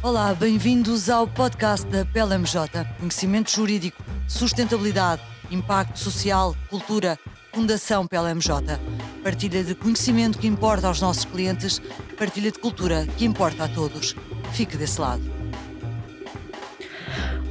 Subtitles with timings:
[0.00, 2.84] Olá, bem-vindos ao podcast da PLMJ.
[3.00, 5.20] Conhecimento jurídico, sustentabilidade,
[5.50, 7.18] impacto social, cultura,
[7.52, 8.78] Fundação PLMJ.
[9.24, 11.82] Partilha de conhecimento que importa aos nossos clientes,
[12.16, 14.14] partilha de cultura que importa a todos.
[14.52, 15.37] Fique desse lado.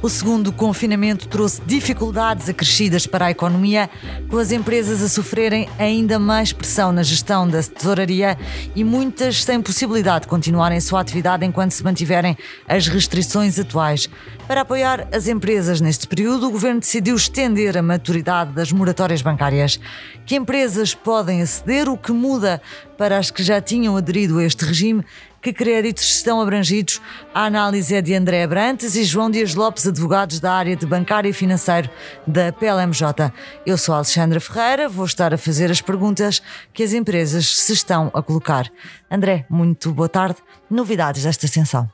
[0.00, 3.90] O segundo confinamento trouxe dificuldades acrescidas para a economia,
[4.30, 8.38] com as empresas a sofrerem ainda mais pressão na gestão da tesouraria
[8.76, 14.08] e muitas sem possibilidade de continuarem sua atividade enquanto se mantiverem as restrições atuais.
[14.46, 19.80] Para apoiar as empresas neste período, o governo decidiu estender a maturidade das moratórias bancárias.
[20.24, 22.62] Que empresas podem aceder, o que muda
[22.96, 25.04] para as que já tinham aderido a este regime
[25.40, 27.00] que créditos estão abrangidos?
[27.32, 31.28] A análise é de André Abrantes e João Dias Lopes, advogados da área de bancário
[31.28, 31.88] e financeiro
[32.26, 33.32] da PLMJ.
[33.64, 38.10] Eu sou Alexandra Ferreira, vou estar a fazer as perguntas que as empresas se estão
[38.14, 38.70] a colocar.
[39.10, 40.36] André, muito boa tarde.
[40.70, 41.88] Novidades desta extensão?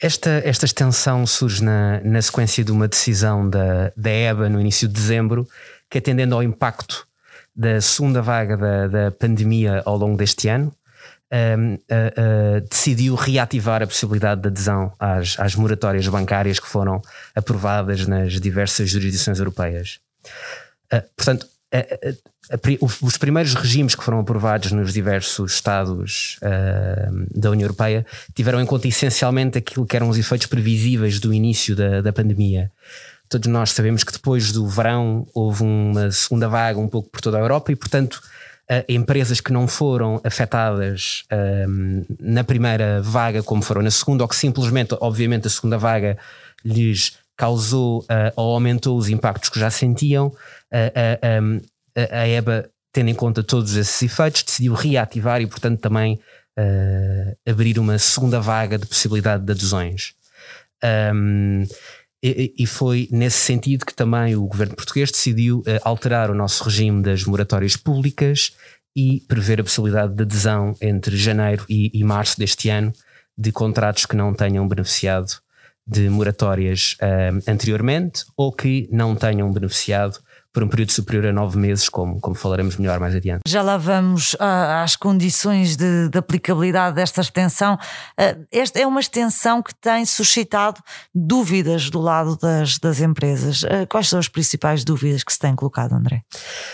[0.00, 4.88] Esta, esta extensão surge na, na sequência de uma decisão da, da EBA no início
[4.88, 5.46] de dezembro,
[5.90, 7.06] que atendendo ao impacto
[7.54, 10.72] da segunda vaga da, da pandemia ao longo deste ano,
[11.32, 17.00] um, uh, uh, decidiu reativar a possibilidade de adesão às, às moratórias bancárias que foram
[17.34, 20.00] aprovadas nas diversas jurisdições europeias.
[20.92, 21.46] Uh, portanto,
[23.00, 26.36] os primeiros regimes que foram aprovados nos diversos Estados
[27.32, 31.76] da União Europeia tiveram em conta essencialmente aquilo que eram os efeitos previsíveis do início
[31.76, 32.72] da, da pandemia.
[33.28, 37.36] Todos nós sabemos que depois do verão houve uma segunda vaga um pouco por toda
[37.38, 38.20] a Europa e, portanto,
[38.88, 44.36] empresas que não foram afetadas uh, na primeira vaga como foram na segunda, ou que
[44.36, 46.16] simplesmente, obviamente, a segunda vaga
[46.64, 50.32] lhes causou uh, ou aumentou os impactos que já sentiam,
[51.42, 51.60] um,
[51.96, 56.20] a EBA, tendo em conta todos esses efeitos, decidiu reativar e, portanto, também
[57.48, 60.12] abrir uma segunda vaga de possibilidade de adesões.
[61.14, 61.64] Um,
[62.22, 67.02] e, foi nesse sentido que também o governo português decidiu uh, alterar o nosso regime
[67.02, 68.54] das moratórias públicas
[68.94, 72.92] e prever a possibilidade de adesão entre janeiro e, e março deste ano
[73.38, 75.40] de contratos que não tenham beneficiado
[75.86, 80.18] de moratórias uh, anteriormente ou que não tenham beneficiado
[80.52, 83.42] por um período superior a nove meses, como, como falaremos melhor mais adiante.
[83.46, 87.78] Já lá vamos ah, às condições de, de, aplicabilidade desta extensão.
[88.18, 90.80] Ah, esta é uma extensão que tem suscitado
[91.14, 93.64] dúvidas do lado das, das empresas.
[93.64, 96.22] Ah, quais são as principais dúvidas que se têm colocado, André?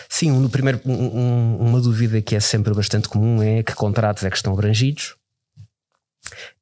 [0.08, 4.30] Sim, no primeiro, um, uma dúvida que é sempre bastante comum é que contratos é
[4.30, 5.16] que estão abrangidos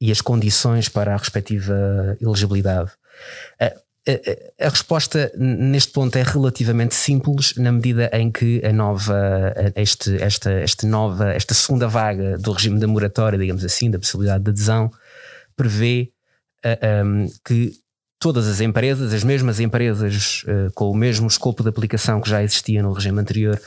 [0.00, 2.90] e as condições para a respectiva elegibilidade
[4.60, 10.50] a, resposta neste ponto é relativamente simples na medida em que a nova este, esta,
[10.52, 14.90] esta nova esta segunda vaga do regime da moratória digamos assim da possibilidade de adesão
[15.56, 16.12] prevê
[16.64, 17.72] uh, um, que
[18.18, 22.42] todas as empresas as mesmas empresas uh, com o mesmo escopo de aplicação que já
[22.42, 23.58] existia no regime anterior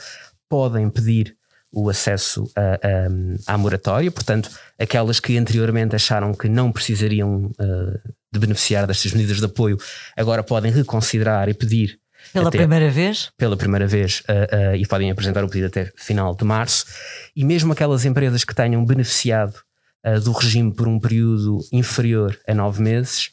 [0.48, 1.37] podem pedir
[1.72, 2.74] o acesso a,
[3.46, 9.12] a, à moratória, portanto, aquelas que anteriormente acharam que não precisariam uh, de beneficiar destas
[9.12, 9.76] medidas de apoio,
[10.16, 11.98] agora podem reconsiderar e pedir.
[12.32, 13.30] Pela até, primeira vez?
[13.36, 16.86] Pela primeira vez, uh, uh, e podem apresentar o pedido até final de março.
[17.36, 19.54] E mesmo aquelas empresas que tenham beneficiado
[20.24, 23.32] do regime por um período inferior a nove meses,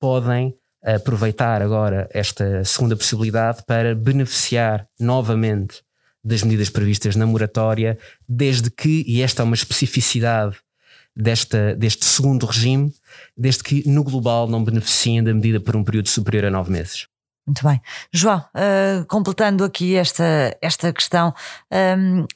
[0.00, 5.82] podem aproveitar agora esta segunda possibilidade para beneficiar novamente
[6.26, 7.96] das medidas previstas na moratória,
[8.28, 10.56] desde que, e esta é uma especificidade
[11.14, 12.92] desta, deste segundo regime,
[13.36, 17.06] desde que no global não beneficiem da medida por um período superior a nove meses.
[17.46, 17.80] Muito bem.
[18.12, 21.32] João, uh, completando aqui esta, esta questão,
[21.70, 22.26] um, ehm,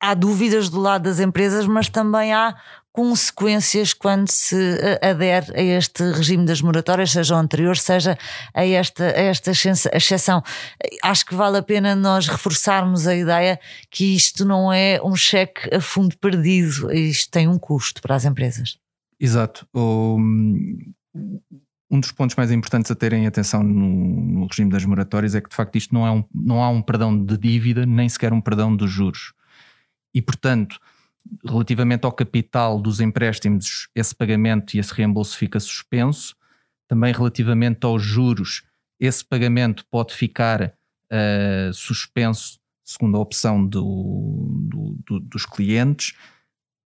[0.00, 2.56] há dúvidas do lado das empresas, mas também há
[2.92, 8.18] consequências quando se eh, adere a este regime das moratórias, seja o anterior, seja
[8.52, 10.42] a esta, a esta exceção.
[11.02, 15.74] Acho que vale a pena nós reforçarmos a ideia que isto não é um cheque
[15.74, 18.78] a fundo perdido, isto tem um custo para as empresas.
[19.20, 19.66] Exato.
[21.90, 25.48] Um dos pontos mais importantes a terem atenção no, no, regime das moratórias é que
[25.48, 28.40] de facto isto não, é um, não há um perdão de dívida, nem sequer um
[28.40, 29.32] perdão dos juros.
[30.14, 30.78] E portanto,
[31.44, 36.36] relativamente ao capital dos empréstimos, esse pagamento e esse reembolso fica suspenso.
[36.86, 38.62] Também relativamente aos juros,
[38.98, 40.74] esse pagamento pode ficar
[41.12, 46.14] uh, suspenso, segundo a opção do, do, do, dos clientes,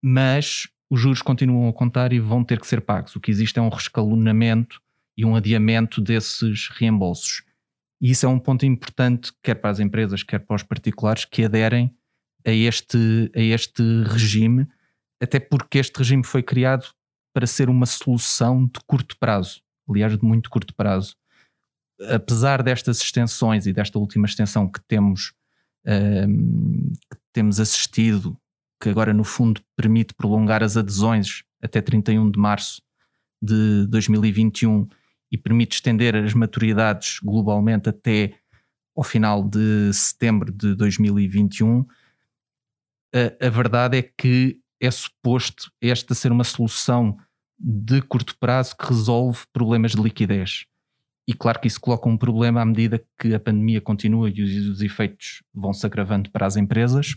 [0.03, 3.17] mas os juros continuam a contar e vão ter que ser pagos.
[3.17, 4.81] O que existe é um rescalonamento
[5.17, 7.43] e um adiamento desses reembolsos.
[8.01, 11.45] E isso é um ponto importante, quer para as empresas, quer para os particulares que
[11.45, 11.95] aderem
[12.47, 14.69] a este, a este regime,
[15.21, 16.87] até porque este regime foi criado
[17.35, 21.17] para ser uma solução de curto prazo, aliás, de muito curto prazo.
[22.09, 25.33] Apesar destas extensões e desta última extensão que temos,
[25.87, 28.39] um, que temos assistido,
[28.81, 32.81] que agora no fundo permite prolongar as adesões até 31 de março
[33.43, 34.87] de 2021
[35.33, 38.35] e permite estender as maturidades globalmente até
[38.97, 41.85] ao final de setembro de 2021,
[43.15, 47.17] a, a verdade é que é suposto esta ser uma solução
[47.59, 50.67] de curto prazo que resolve problemas de liquidez.
[51.29, 54.69] E claro que isso coloca um problema à medida que a pandemia continua e os,
[54.69, 57.17] os efeitos vão se agravando para as empresas,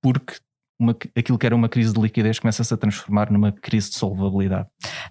[0.00, 0.34] porque
[0.82, 4.66] uma, aquilo que era uma crise de liquidez começa-se a transformar numa crise de solvabilidade.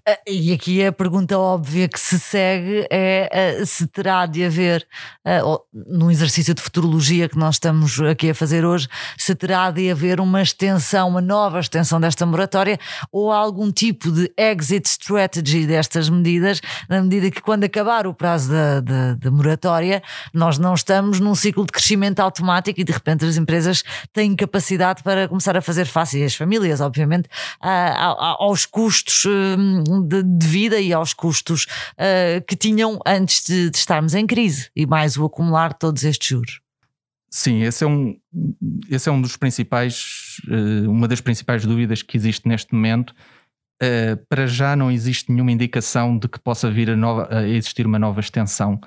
[0.08, 4.86] Ah, e aqui a pergunta óbvia que se segue é ah, se terá de haver,
[5.26, 8.88] uh, num exercício de futurologia que nós estamos aqui a fazer hoje,
[9.18, 12.78] se terá de haver uma extensão, uma nova extensão desta moratória
[13.12, 18.52] ou algum tipo de exit strategy destas medidas, na medida que quando acabar o prazo
[18.52, 20.04] da, da, da moratória,
[20.34, 25.04] nós não estamos num ciclo de crescimento automático e de repente as empresas têm capacidade
[25.04, 27.30] para começar a a fazer face, as famílias, obviamente,
[27.62, 33.78] aos custos hum, de, de, vida e aos custos uh, que tinham antes de, de
[33.78, 36.60] estarmos em crise e mais o acumular de todos estes juros.
[37.30, 38.20] Sim, esse é um,
[38.90, 43.12] esse é um dos principais, uh, uma das principais dúvidas que existe neste momento.
[43.82, 47.86] Uh, para já não existe nenhuma indicação de que possa vir a, nova, a existir
[47.86, 48.80] uma nova extensão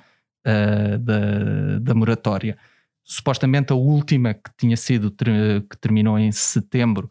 [0.47, 2.59] uh, da, da moratória
[3.05, 7.11] supostamente a última que tinha sido, que terminou em setembro,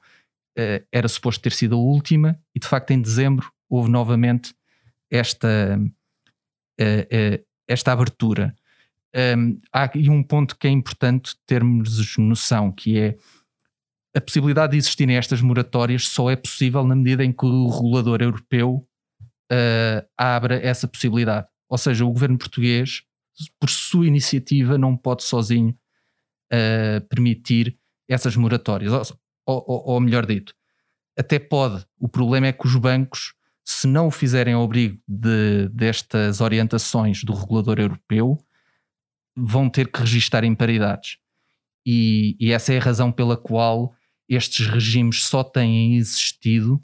[0.57, 4.53] eh, era suposto ter sido a última, e de facto em dezembro houve novamente
[5.11, 5.79] esta,
[6.79, 8.55] eh, eh, esta abertura.
[9.71, 13.15] Há aqui um ponto que é importante termos noção, que é
[14.15, 18.21] a possibilidade de existirem estas moratórias só é possível na medida em que o regulador
[18.21, 18.87] europeu
[19.51, 21.47] uh, abra essa possibilidade.
[21.67, 23.03] Ou seja, o governo português,
[23.59, 25.75] por sua iniciativa, não pode sozinho
[27.09, 27.77] permitir
[28.07, 28.91] essas moratórias.
[28.91, 30.53] Ou, ou, ou, melhor dito,
[31.17, 31.85] até pode.
[31.99, 33.33] O problema é que os bancos,
[33.63, 38.37] se não o fizerem ao abrigo de, destas orientações do regulador europeu,
[39.35, 41.17] vão ter que registar imparidades.
[41.85, 43.93] E, e essa é a razão pela qual
[44.29, 46.81] estes regimes só têm existido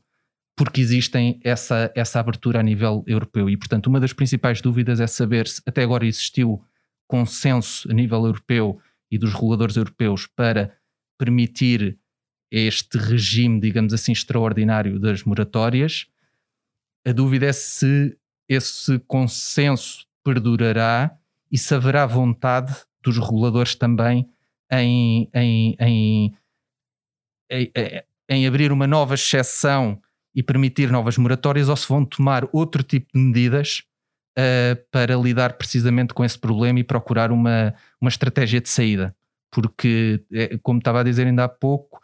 [0.60, 3.50] porque existem essa, essa abertura a nível europeu.
[3.50, 6.62] E, portanto, uma das principais dúvidas é saber se até agora existiu
[7.07, 8.77] consenso a nível europeu
[9.12, 10.76] e dos reguladores europeus para
[11.18, 11.98] permitir
[12.52, 16.08] este regime, digamos assim, extraordinário das moratórias.
[17.06, 18.18] A dúvida é se
[18.48, 21.16] esse consenso perdurará
[21.52, 24.30] e se haverá vontade dos reguladores também
[24.72, 26.38] em, em, em,
[28.30, 30.02] em, abrir uma nova exceção
[30.34, 33.84] e permitir novas moratórias ou se vão tomar outro tipo de medidas
[34.39, 39.15] uh, para lidar precisamente com esse problema e procurar uma, uma estratégia de saída.
[39.51, 42.00] Porque, é, como estava a dizer ainda há pouco,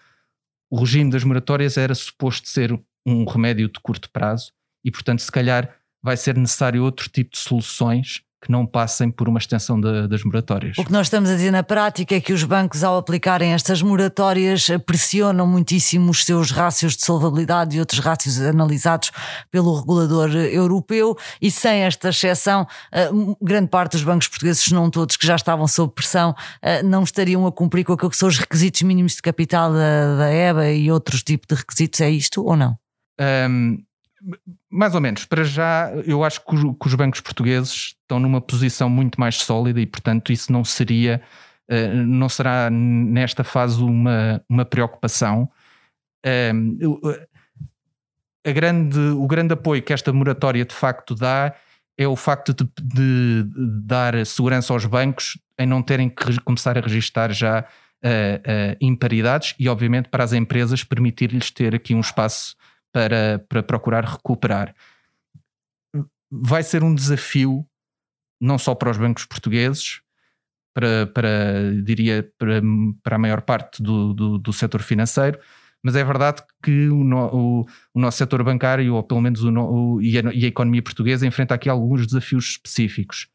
[0.69, 4.51] o regime das moratórias era suposto ser um remédio de curto prazo
[4.83, 5.73] e, portanto, se calhar
[6.03, 10.77] vai ser necessário outro tipo de soluções que não passem por uma extensão das moratórias.
[10.77, 13.81] O que nós estamos a dizer na prática é que os bancos, ao aplicarem estas
[13.81, 19.11] moratórias, pressionam muitíssimo os seus rácios de solvabilidade e outros rácios analisados
[19.49, 23.09] pelo regulador europeu, e sem esta exceção, eh,
[23.41, 27.03] grande parte dos bancos portugueses, se não todos, que já estavam sob pressão, eh, não
[27.03, 30.71] estariam a cumprir com aquilo que são os requisitos mínimos de capital da, da EBA
[30.71, 31.99] e outros tipos de requisitos.
[32.01, 32.77] É isto ou não?
[33.19, 33.77] Um,
[34.69, 35.25] mais ou menos.
[35.25, 39.85] Para já, eu acho que, os bancos portugueses estão numa posição muito mais sólida e,
[39.85, 41.21] portanto, isso não seria,
[41.69, 45.49] uh, não será nesta fase uma, uma preocupação.
[46.25, 47.27] Uh,
[48.45, 51.55] a grande, o grande apoio que esta moratória de facto dá
[51.97, 53.45] é o facto de, de,
[53.83, 59.69] dar segurança aos bancos em não terem que começar a registar já uh, imparidades e,
[59.69, 62.55] obviamente, para as empresas permitir-lhes ter aqui um espaço
[62.95, 64.73] para, para procurar recuperar.
[66.31, 67.67] Vai ser um desafio,
[68.39, 69.99] não só para os bancos portugueses,
[70.73, 72.61] para, para diria, para,
[73.03, 75.37] para a maior parte do, do, do setor financeiro,
[75.83, 79.99] mas é verdade que o, no, o, o nosso setor bancário, ou pelo menos o,
[80.01, 83.27] e, a, e, a, economia portuguesa, enfrenta aqui alguns desafios específicos,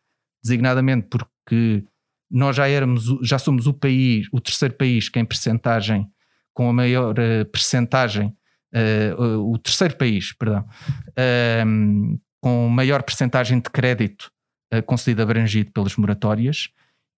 [0.43, 1.85] designadamente porque
[2.31, 6.11] nós já éramos, já somos o país, o terceiro país que em percentagem,
[6.55, 8.35] com a maior uh, percentagem
[8.75, 10.65] uh, o terceiro país, perdão,
[11.11, 14.31] uh, com maior percentagem de crédito
[14.73, 16.69] uh, concedido abrangido pelas moratórias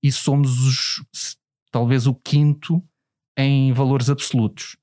[0.02, 1.36] e somos os,
[1.70, 2.82] talvez o quinto
[3.36, 4.76] em valores absolutos.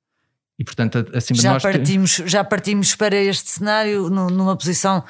[0.57, 1.63] E portanto, acima já de nós.
[1.63, 5.05] Partimos, já partimos para este cenário numa posição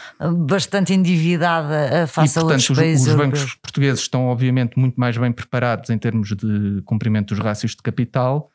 [0.46, 3.08] bastante endividada face e, portanto, a outros os, países.
[3.08, 7.72] Os bancos portugueses estão, obviamente, muito mais bem preparados em termos de cumprimento dos rácios
[7.72, 8.52] de capital,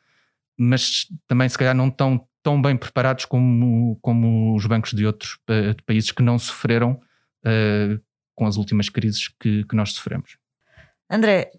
[0.57, 5.39] mas também, se calhar, não estão tão bem preparados como, como os bancos de outros
[5.47, 6.91] de países que não sofreram
[7.43, 7.99] uh,
[8.35, 10.37] com as últimas crises que, que nós sofremos.
[11.09, 11.49] André,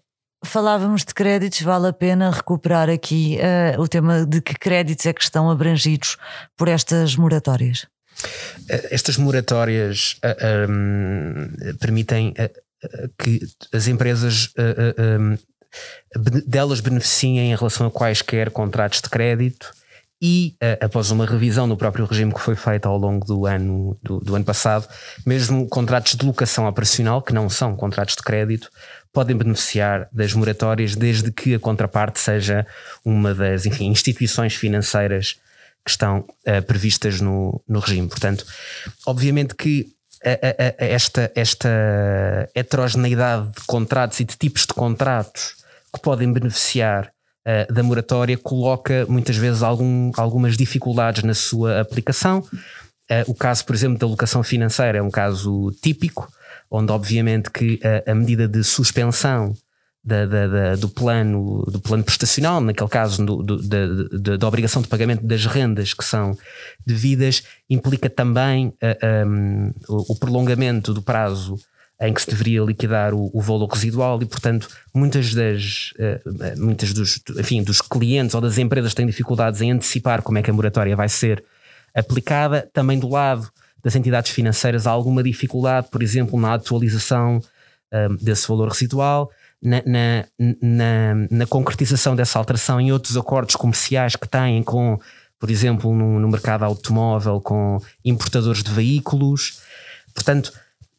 [0.45, 5.11] Falávamos de créditos, vale a pena recuperar aqui uh, o tema de que créditos é
[5.11, 6.15] que estão abrangidos
[6.55, 7.87] por estas moratórias?
[8.69, 13.41] Eh, estas moratórias uh, eh, um, permitem uh, que
[13.73, 14.53] as empresas
[15.19, 15.37] um,
[16.45, 19.71] delas beneficiem em relação a quaisquer contratos de crédito
[20.21, 24.19] e após uma revisão no próprio regime que foi feita ao longo do ano, do,
[24.19, 24.87] do ano passado,
[25.25, 28.69] mesmo contratos de locação operacional, que não são contratos de crédito,
[29.13, 32.65] podem beneficiar das moratórias desde que a contraparte seja
[33.05, 35.35] uma das enfim, instituições financeiras
[35.83, 38.07] que estão uh, previstas no, no regime.
[38.07, 38.45] Portanto,
[39.05, 39.87] obviamente que
[40.23, 41.69] a, a, a esta, esta
[42.53, 45.55] heterogeneidade de contratos e de tipos de contratos
[45.93, 47.11] que podem beneficiar
[47.47, 52.39] uh, da moratória coloca muitas vezes algum, algumas dificuldades na sua aplicação.
[53.09, 56.29] Uh, o caso, por exemplo, da locação financeira é um caso típico
[56.69, 59.53] onde obviamente que a, a medida de suspensão
[60.03, 64.81] da, da, da, do plano do plano prestacional, naquele caso do, do, da, da, obrigação
[64.81, 66.37] de pagamento das rendas que são
[66.85, 71.57] devidas, implica também uh, um, o, o prolongamento do prazo
[71.99, 76.93] em que se deveria liquidar o, o valor residual e, portanto, muitas das uh, muitas
[76.93, 80.53] dos, enfim, dos clientes ou das empresas têm dificuldades em antecipar como é que a
[80.53, 81.43] moratória vai ser
[81.95, 82.69] aplicada.
[82.71, 83.49] Também do lado
[83.83, 87.41] das entidades financeiras há alguma dificuldade, por exemplo, na atualização
[87.91, 90.25] um, desse valor residual, na, na,
[90.61, 94.99] na, na, concretização dessa alteração em outros acordos comerciais que têm com,
[95.39, 99.61] por exemplo, no, no mercado automóvel, com importadores de veículos.
[100.13, 100.51] Portanto,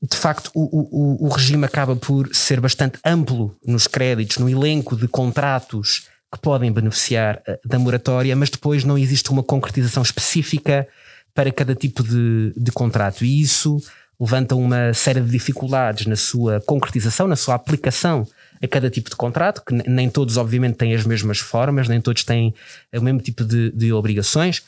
[0.02, 4.96] de facto, o, o, o regime acaba por ser bastante amplo nos créditos, no elenco
[4.96, 10.86] de contratos que podem beneficiar uh, da moratória, mas depois não existe uma concretização específica
[11.34, 13.24] para cada tipo de, de contrato.
[13.24, 13.80] E isso
[14.20, 18.26] levanta uma série de dificuldades na sua concretização, na sua aplicação
[18.62, 22.24] a cada tipo de contrato, que nem todos, obviamente, têm as mesmas formas, nem todos
[22.24, 22.52] têm
[22.92, 24.62] o mesmo tipo de, de obrigações.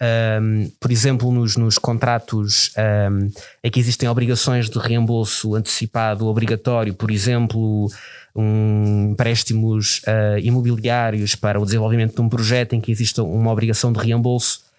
[0.00, 3.30] Um, por exemplo, nos, nos contratos um,
[3.62, 7.88] é que existem obrigações de reembolso antecipado obrigatório, por exemplo,
[8.34, 13.92] um, empréstimos uh, imobiliários para o desenvolvimento de um projeto em que exista uma obrigação
[13.92, 14.72] de reembolso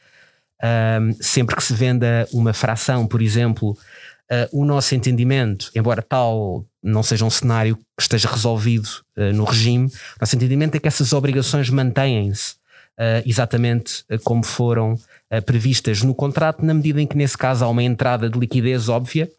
[0.64, 6.66] um, sempre que se venda uma fração, por exemplo, uh, o nosso entendimento, embora tal
[6.82, 9.92] não seja um cenário que esteja resolvido uh, no regime, o
[10.22, 12.56] nosso entendimento é que essas obrigações mantêm-se
[13.26, 14.96] exatamente como foram
[15.46, 19.30] previstas no contrato, na medida em que, nesse caso, há uma entrada de liquidez óbvia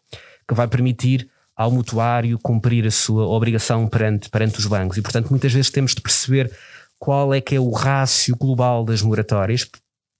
[0.47, 4.97] que vai permitir ao mutuário cumprir a sua obrigação perante, perante os bancos.
[4.97, 6.51] E, portanto, muitas vezes temos de perceber
[6.99, 9.69] qual é que é o rácio global das moratórias,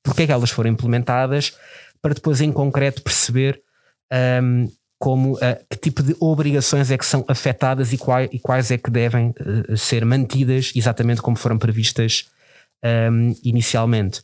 [0.04, 1.54] porque é que elas foram implementadas,
[2.02, 3.62] para depois em concreto perceber
[4.42, 5.40] um, como uh,
[5.70, 9.30] que tipo de obrigações é que são afetadas e, quais, e quais é que devem
[9.30, 12.30] uh, ser mantidas exatamente como foram previstas
[13.12, 14.22] um, inicialmente.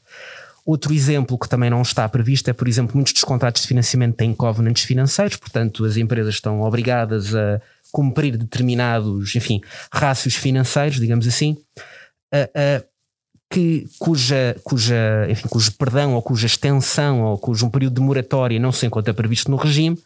[0.66, 4.16] Outro exemplo que também não está previsto é, por exemplo, muitos dos contratos de financiamento
[4.16, 7.60] têm covenants financeiros, portanto, as empresas estão obrigadas a
[7.92, 9.60] cumprir determinados, enfim,
[9.92, 11.58] rácios financeiros, digamos assim.
[12.34, 12.92] Uh,
[13.52, 18.58] que, cuja, cuja, enfim, cujo perdão ou cuja extensão ou cujo um período de moratória
[18.58, 20.00] não se encontra previsto no regime,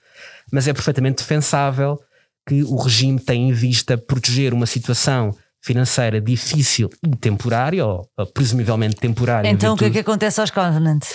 [0.51, 2.01] mas é perfeitamente defensável
[2.47, 5.35] que o regime tem em vista proteger uma situação
[5.65, 9.49] financeira difícil e temporária, ou, presumivelmente temporária.
[9.49, 11.09] Então o que é que acontece aos covenants?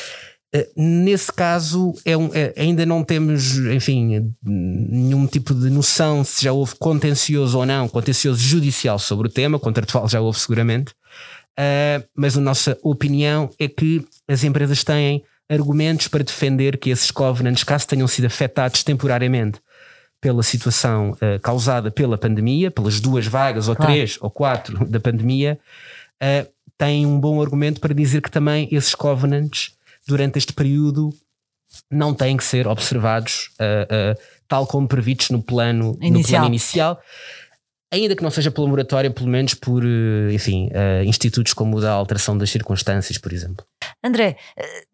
[0.52, 6.44] Eh, nesse caso, é um, é, ainda não temos, enfim, nenhum tipo de noção se
[6.44, 10.92] já houve contencioso ou não, contencioso judicial sobre o tema, contratual já houve seguramente,
[11.58, 17.10] Uh, mas a nossa opinião é que as empresas têm argumentos para defender que esses
[17.10, 19.60] covenants, caso tenham sido afetados temporariamente
[20.20, 23.92] pela situação uh, causada pela pandemia, pelas duas vagas, ou claro.
[23.92, 25.58] três, ou quatro da pandemia,
[26.22, 29.74] uh, têm um bom argumento para dizer que também esses covenants,
[30.06, 31.10] durante este período,
[31.90, 36.12] não têm que ser observados uh, tal como previstos no plano inicial.
[36.12, 37.00] No plano inicial
[37.92, 39.82] ainda que não seja pela moratória, pelo menos por,
[40.32, 40.70] enfim,
[41.04, 43.66] institutos como o da alteração das circunstâncias, por exemplo.
[44.02, 44.84] André, eh,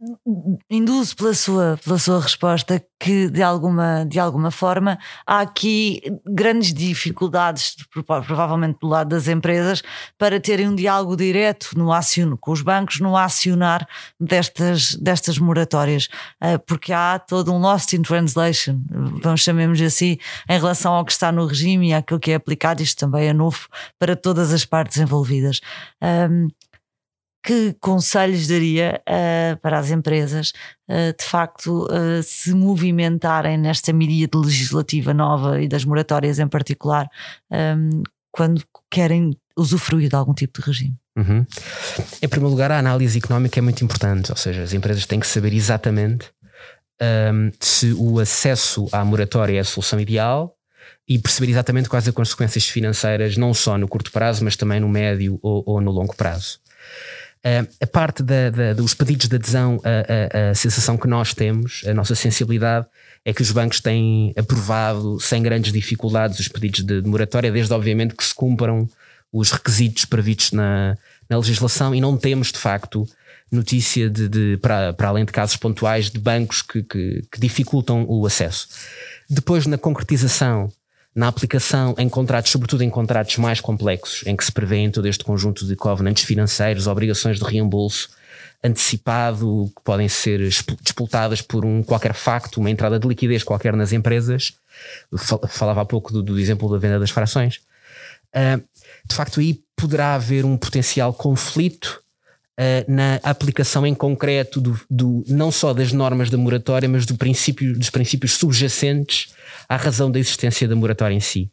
[0.68, 6.74] induzo pela sua, pela sua resposta que de alguma, de alguma forma há aqui grandes
[6.74, 9.82] dificuldades, provavelmente do lado das empresas,
[10.18, 13.86] para terem um diálogo direto no acion, com os bancos no acionar
[14.18, 16.08] destas, destas moratórias,
[16.40, 18.82] eh, porque há todo um lost in translation,
[19.22, 22.82] vamos chamemos assim, em relação ao que está no regime e àquilo que é aplicado,
[22.82, 25.60] isto também é novo para todas as partes envolvidas.
[26.02, 26.48] Um,
[27.46, 30.52] que conselhos daria uh, para as empresas
[30.90, 37.08] uh, de facto uh, se movimentarem nesta medida legislativa nova e das moratórias em particular
[37.48, 40.96] um, quando querem usufruir de algum tipo de regime?
[41.16, 41.46] Uhum.
[42.20, 45.26] Em primeiro lugar, a análise económica é muito importante, ou seja, as empresas têm que
[45.26, 46.28] saber exatamente
[47.00, 50.52] um, se o acesso à moratória é a solução ideal
[51.08, 54.88] e perceber exatamente quais as consequências financeiras, não só no curto prazo, mas também no
[54.88, 56.58] médio ou, ou no longo prazo.
[57.44, 61.32] Uh, a parte da, da, dos pedidos de adesão, a, a, a, sensação que nós
[61.32, 62.86] temos, a nossa sensibilidade,
[63.24, 67.72] é que os bancos têm aprovado sem grandes dificuldades os pedidos de, de moratória, desde
[67.72, 68.88] obviamente que se cumpram
[69.32, 70.96] os requisitos previstos na,
[71.28, 73.06] na legislação e não temos de facto
[73.50, 78.04] notícia de, de para, para além de casos pontuais de bancos que, que, que dificultam
[78.08, 78.68] o acesso.
[79.28, 80.68] Depois, na concretização
[81.16, 85.24] na aplicação em contratos, sobretudo em contratos mais complexos, em que se prevê todo este
[85.24, 88.10] conjunto de covenants financeiros, obrigações de reembolso
[88.62, 90.46] antecipado, que podem ser
[90.82, 94.52] disputadas por um qualquer facto, uma entrada de liquidez qualquer nas empresas.
[95.48, 97.60] Falava há pouco do, do exemplo da venda das frações.
[98.34, 98.62] Uh,
[99.08, 102.02] de facto, aí poderá haver um potencial conflito
[102.58, 107.16] uh, na aplicação em concreto do, do, não só das normas da moratória, mas do
[107.16, 109.34] princípio, dos princípios subjacentes
[109.68, 111.50] à razão da existência da moratória em si.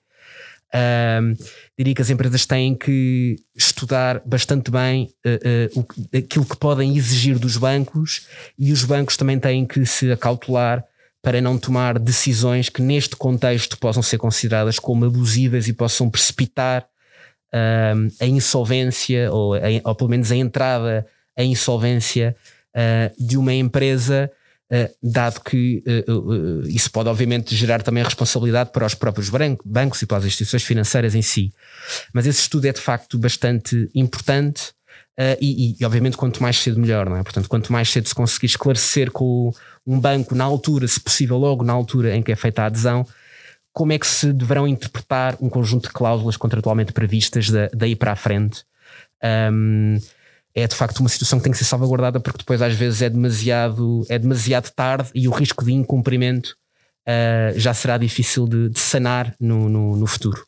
[0.74, 1.38] Uh,
[1.77, 7.57] diria que as empresas têm que estudar bastante bem uh, aquilo que podem exigir dos
[7.57, 10.83] bancos e os bancos também têm que se acautelar
[11.22, 16.86] para não tomar decisões que neste contexto possam ser consideradas como abusivas e possam precipitar
[18.19, 21.05] a insolvência ou, a, ou, pelo menos a entrada
[21.38, 22.36] em insolvência
[23.17, 24.32] de uma empresa
[24.71, 26.04] eh, dado que eh,
[26.67, 29.30] isso pode obviamente gerar também responsabilidade para os próprios
[29.63, 31.54] bancos e para as instituições financeiras em si.
[32.12, 34.73] Mas esse estudo é de facto bastante importante
[35.39, 37.21] e, e, obviamente quanto mais cedo melhor, não é?
[37.21, 39.51] Portanto, quanto mais cedo se conseguir esclarecer com
[39.86, 43.06] um banco na altura, se possível logo na altura em que é feita a adesão,
[43.73, 48.15] como é que se deverão interpretar um conjunto de cláusulas contratualmente previstas daí para a
[48.15, 48.63] frente.
[49.51, 49.97] Um,
[50.53, 53.09] é de facto uma situação que tem que ser salvaguardada porque depois às vezes é
[53.09, 56.55] demasiado, é demasiado tarde e o risco de incumprimento
[57.07, 60.45] uh, já será difícil de, de sanar no, no, no futuro.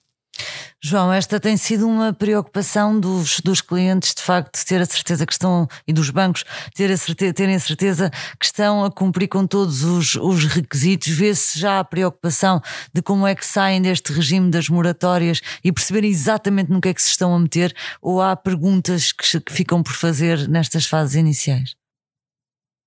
[0.88, 5.34] João, esta tem sido uma preocupação dos, dos clientes, de facto, ter a certeza que
[5.34, 6.45] estão, e dos bancos,
[6.76, 11.08] ter a certeza, terem a certeza que estão a cumprir com todos os, os requisitos.
[11.08, 12.62] Vê-se já a preocupação
[12.93, 16.93] de como é que saem deste regime das moratórias e perceberem exatamente no que é
[16.93, 21.15] que se estão a meter, ou há perguntas que, que ficam por fazer nestas fases
[21.15, 21.76] iniciais?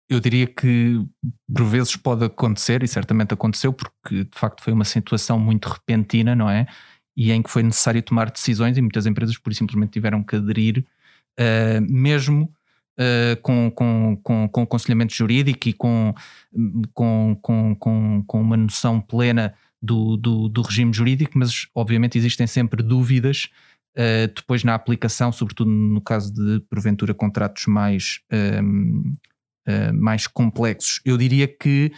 [0.09, 1.05] Eu diria que
[1.53, 6.37] por vezes pode acontecer, e certamente aconteceu, porque de facto foi uma situação muito repentina,
[6.37, 6.69] não é?
[7.19, 10.87] E em que foi necessário tomar decisões e muitas empresas por simplesmente tiveram que aderir,
[11.37, 12.45] uh, mesmo
[12.97, 16.15] uh, com, com, com, com aconselhamento jurídico e com,
[16.95, 19.53] com, com, com, uma noção plena
[19.83, 23.49] do, do, do, regime jurídico, mas obviamente existem sempre dúvidas
[23.97, 28.21] uh, depois na aplicação, sobretudo no caso de porventura contratos mais,
[29.93, 31.01] mais complexos.
[31.05, 31.93] Eu diria que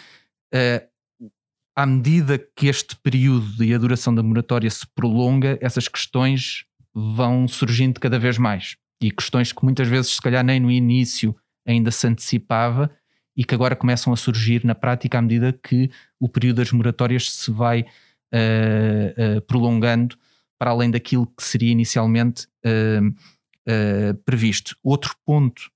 [1.74, 7.46] à medida que este período e a duração da moratória se prolonga, essas questões vão
[7.46, 8.76] surgindo cada vez mais.
[9.00, 11.35] E questões que muitas vezes, se calhar, nem no início
[11.66, 12.90] ainda se antecipava
[13.37, 17.30] e que agora começam a surgir na prática à medida que o período das moratórias
[17.30, 20.16] se vai uh, uh, prolongando
[20.59, 24.76] para além daquilo que seria inicialmente uh, previsto.
[24.83, 25.70] Outro ponto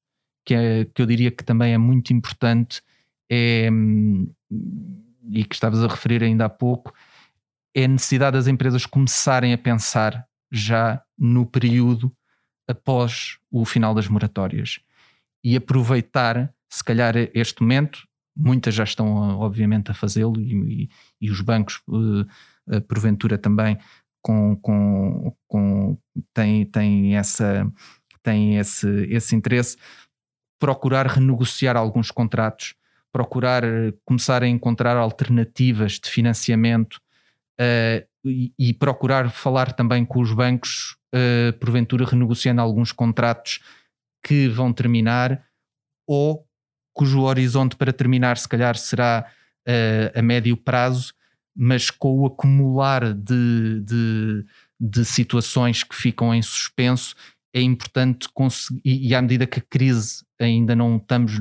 [0.44, 2.82] que, é, que eu diria que também é muito importante
[3.30, 3.70] é.
[3.70, 4.28] Hum,
[5.30, 6.92] e que estavas a referir ainda há pouco,
[7.74, 12.14] é a necessidade das empresas começarem a pensar já no período
[12.68, 14.80] após o final das moratórias
[15.42, 18.06] e aproveitar, se calhar, este momento.
[18.36, 20.88] Muitas já estão, obviamente, a fazê-lo e, e,
[21.20, 23.78] e, os bancos, uh, porventura, também
[24.22, 25.98] com, com, com,
[26.32, 27.70] têm, têm, essa,
[28.22, 29.76] têm esse, esse interesse.
[30.58, 32.74] Procurar renegociar alguns contratos
[33.14, 36.94] procurar eh, começar a encontrar alternativas de financiamento
[37.60, 43.60] uh, e, e, procurar falar também com os bancos, uh, porventura renegociando alguns contratos
[44.20, 45.44] que vão terminar
[46.08, 46.44] ou
[46.92, 49.24] cujo horizonte para terminar, se calhar, será
[49.68, 51.14] uh, a médio prazo,
[51.54, 54.44] mas com o acumular de, de,
[54.80, 57.14] de situações que ficam em suspenso,
[57.54, 61.40] é importante conseguir, e, e à medida que a crise ainda não estamos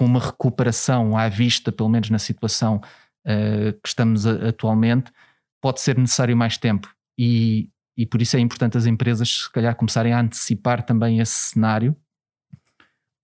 [0.00, 2.80] com uma recuperação à vista, pelo menos na situação
[3.26, 5.12] uh, que estamos a, atualmente,
[5.60, 6.90] pode ser necessário mais tempo.
[7.18, 11.34] E, e por isso é importante as empresas, se calhar, começarem a antecipar também esse
[11.34, 11.94] cenário,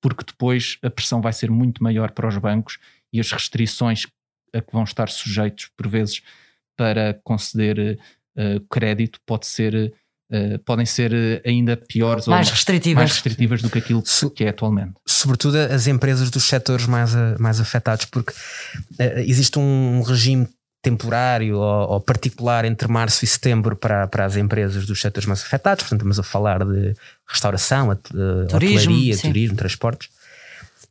[0.02, 2.78] porque depois a pressão vai ser muito maior para os bancos
[3.10, 4.06] e as restrições
[4.54, 6.20] a que vão estar sujeitos, por vezes,
[6.76, 7.98] para conceder
[8.36, 9.94] uh, crédito, pode ser
[10.28, 12.96] Uh, podem ser eh, ainda piores mais ou restritivas.
[12.96, 14.02] mais restritivas do que aquilo
[14.34, 14.94] que é atualmente.
[15.06, 20.48] Sobretudo as empresas dos setores mais, mais afetados, porque uh, existe um regime
[20.82, 25.42] temporário ou, ou, particular entre março e setembro para, para as empresas dos setores mais
[25.42, 26.94] afetados, portanto, estamos a falar de
[27.26, 27.94] restauração,
[28.48, 30.08] turismo, hotelaria, turismo, transportes.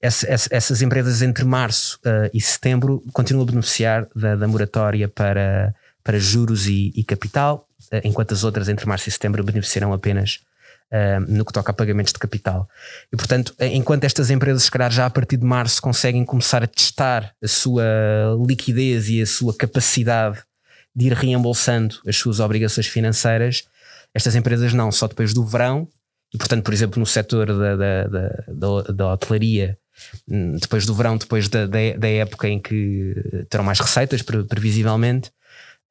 [0.02, 5.08] Essa, essa, essas empresas entre março uh, e setembro continuam a beneficiar da, da moratória
[5.08, 7.65] para, para juros e, e capital eh,
[8.04, 10.40] enquanto as outras entre março e setembro beneficiarão apenas
[10.92, 12.68] uh, no que toca a pagamentos de capital.
[13.12, 16.68] E portanto, enquanto estas empresas, se calhar já a partir de março, conseguem começar a
[16.68, 17.84] testar a sua
[18.48, 20.40] liquidez e a sua capacidade
[20.96, 23.64] de ir reembolsando as suas obrigações financeiras,
[24.14, 25.88] estas empresas não, só depois do verão,
[26.34, 29.78] e portanto, por exemplo, no setor da, da, da, da, da hotelaria,
[30.28, 35.32] hum, depois do verão, depois da, da, da época em que terão mais receitas, previsivelmente,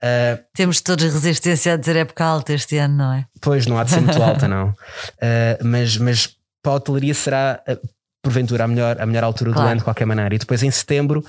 [0.04, 3.26] Uh, Temos todos resistência a dizer época alta este ano, não é?
[3.40, 4.68] Pois, não há de ser muito alta, não.
[4.68, 7.88] Uh, mas, mas para a hotelaria será, uh,
[8.22, 9.66] porventura, a melhor, a melhor altura claro.
[9.66, 10.34] do ano, de qualquer maneira.
[10.34, 11.24] E depois, em setembro,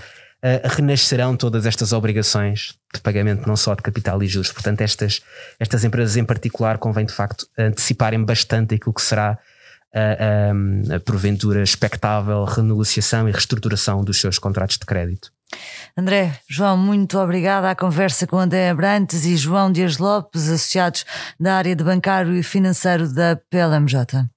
[0.63, 4.51] renascerão todas estas obrigações de pagamento, não só de capital e juros.
[4.51, 5.21] Portanto, estas,
[5.59, 9.39] estas empresas em particular convém, de facto, anteciparem bastante aquilo que será.
[9.91, 15.31] a porventura expectável renegociação e reestruturação dos seus contratos de crédito.
[15.97, 21.05] André, João, muito obrigada à conversa com André Abrantes e João Dias Lopes, associados
[21.39, 24.34] da área de bancário e financeiro da PLMJ.